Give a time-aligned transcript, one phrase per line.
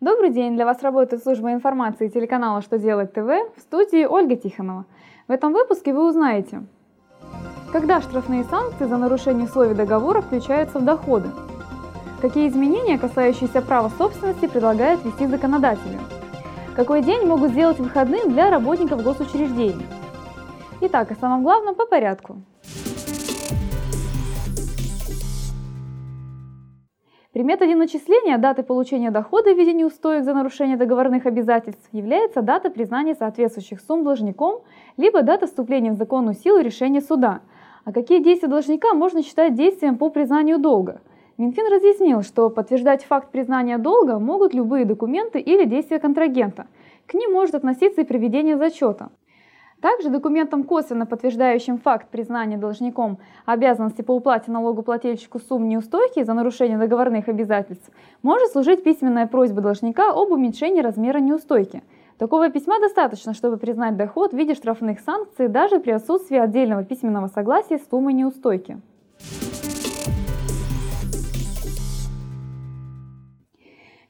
[0.00, 0.54] Добрый день!
[0.54, 4.86] Для вас работает служба информации телеканала «Что делать ТВ» в студии Ольга Тихонова.
[5.28, 6.62] В этом выпуске вы узнаете,
[7.70, 11.28] когда штрафные санкции за нарушение условий договора включаются в доходы,
[12.22, 15.98] какие изменения, касающиеся права собственности, предлагает ввести законодатели,
[16.74, 19.86] какой день могут сделать выходным для работников госучреждений.
[20.80, 22.38] Итак, о самом главном по порядку–
[27.32, 32.70] При методе начисления даты получения дохода в виде неустоек за нарушение договорных обязательств является дата
[32.70, 34.62] признания соответствующих сумм должником,
[34.96, 37.40] либо дата вступления в законную силу решения суда.
[37.84, 41.02] А какие действия должника можно считать действием по признанию долга?
[41.38, 46.66] Минфин разъяснил, что подтверждать факт признания долга могут любые документы или действия контрагента.
[47.06, 49.10] К ним может относиться и приведение зачета.
[49.80, 56.76] Также документом, косвенно подтверждающим факт признания должником обязанности по уплате налогоплательщику сумм неустойки за нарушение
[56.76, 57.90] договорных обязательств,
[58.22, 61.82] может служить письменная просьба должника об уменьшении размера неустойки.
[62.18, 67.28] Такого письма достаточно, чтобы признать доход в виде штрафных санкций даже при отсутствии отдельного письменного
[67.28, 68.78] согласия с суммой неустойки.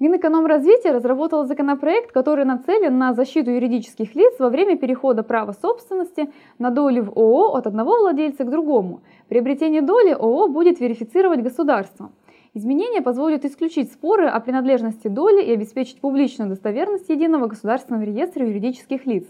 [0.00, 6.70] Минэкономразвитие разработало законопроект, который нацелен на защиту юридических лиц во время перехода права собственности на
[6.70, 9.00] доли в ООО от одного владельца к другому.
[9.28, 12.12] Приобретение доли ООО будет верифицировать государство.
[12.54, 19.04] Изменения позволят исключить споры о принадлежности доли и обеспечить публичную достоверность единого государственного реестра юридических
[19.04, 19.26] лиц.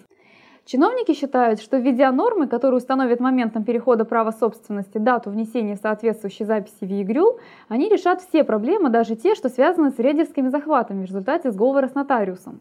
[0.70, 6.82] Чиновники считают, что введя нормы, которые установят моментом перехода права собственности дату внесения соответствующей записи
[6.82, 11.52] в ЕГРЮЛ, они решат все проблемы, даже те, что связаны с рейдерскими захватами в результате
[11.52, 12.60] сговора с нотариусом.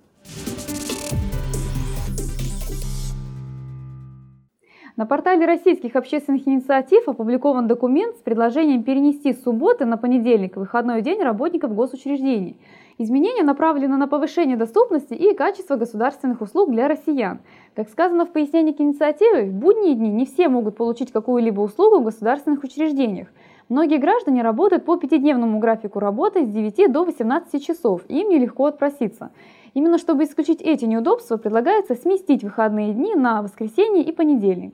[4.98, 11.04] На портале российских общественных инициатив опубликован документ с предложением перенести с субботы на понедельник выходной
[11.04, 12.58] день работников госучреждений.
[12.98, 17.42] Изменения направлены на повышение доступности и качества государственных услуг для россиян.
[17.76, 22.00] Как сказано в пояснении к инициативе, в будние дни не все могут получить какую-либо услугу
[22.00, 23.28] в государственных учреждениях.
[23.70, 28.66] Многие граждане работают по пятидневному графику работы с 9 до 18 часов, и им нелегко
[28.66, 29.30] отпроситься.
[29.76, 34.74] Именно чтобы исключить эти неудобства, предлагается сместить выходные дни на воскресенье и понедельник.